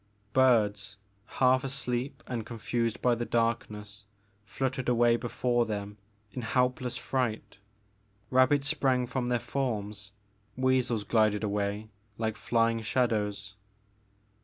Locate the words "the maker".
11.83-11.91